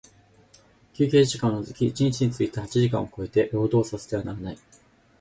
[0.93, 4.57] 休憩時間を除き一日について八時間を超えて、労働させてはならない。